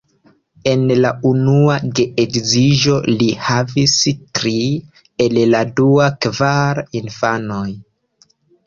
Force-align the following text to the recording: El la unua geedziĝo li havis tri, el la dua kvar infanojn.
El 0.69 0.93
la 1.01 1.11
unua 1.31 1.75
geedziĝo 1.99 2.97
li 3.11 3.29
havis 3.51 3.95
tri, 4.41 4.57
el 5.29 5.41
la 5.53 5.65
dua 5.83 6.11
kvar 6.27 6.85
infanojn. 7.05 7.75